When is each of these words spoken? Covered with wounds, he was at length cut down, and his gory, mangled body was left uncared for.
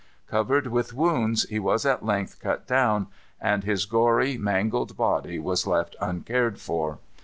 Covered 0.25 0.65
with 0.65 0.95
wounds, 0.95 1.43
he 1.49 1.59
was 1.59 1.85
at 1.85 2.03
length 2.03 2.39
cut 2.39 2.65
down, 2.65 3.05
and 3.39 3.63
his 3.63 3.85
gory, 3.85 4.35
mangled 4.35 4.97
body 4.97 5.37
was 5.37 5.67
left 5.67 5.95
uncared 6.01 6.59
for. 6.59 6.97